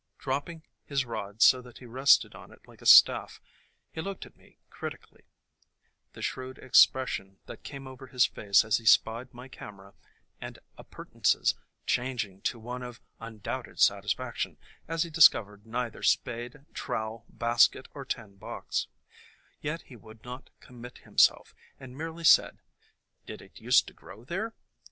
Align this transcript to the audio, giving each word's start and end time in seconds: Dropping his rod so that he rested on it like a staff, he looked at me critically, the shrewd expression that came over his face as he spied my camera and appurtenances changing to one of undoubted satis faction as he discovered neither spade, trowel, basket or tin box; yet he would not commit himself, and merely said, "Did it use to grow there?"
Dropping 0.17 0.63
his 0.83 1.05
rod 1.05 1.43
so 1.43 1.61
that 1.61 1.77
he 1.77 1.85
rested 1.85 2.33
on 2.33 2.51
it 2.51 2.67
like 2.67 2.81
a 2.81 2.87
staff, 2.87 3.39
he 3.91 4.01
looked 4.01 4.25
at 4.25 4.35
me 4.35 4.57
critically, 4.71 5.25
the 6.13 6.23
shrewd 6.23 6.57
expression 6.57 7.37
that 7.45 7.61
came 7.61 7.85
over 7.85 8.07
his 8.07 8.25
face 8.25 8.65
as 8.65 8.77
he 8.77 8.85
spied 8.87 9.31
my 9.31 9.47
camera 9.47 9.93
and 10.39 10.57
appurtenances 10.75 11.53
changing 11.85 12.41
to 12.41 12.57
one 12.57 12.81
of 12.81 12.99
undoubted 13.19 13.79
satis 13.79 14.13
faction 14.13 14.57
as 14.87 15.03
he 15.03 15.11
discovered 15.11 15.67
neither 15.67 16.01
spade, 16.01 16.65
trowel, 16.73 17.25
basket 17.29 17.87
or 17.93 18.03
tin 18.03 18.37
box; 18.37 18.87
yet 19.61 19.83
he 19.83 19.95
would 19.95 20.23
not 20.23 20.49
commit 20.61 20.97
himself, 20.97 21.53
and 21.79 21.95
merely 21.95 22.23
said, 22.23 22.57
"Did 23.27 23.39
it 23.39 23.61
use 23.61 23.83
to 23.83 23.93
grow 23.93 24.23
there?" 24.25 24.55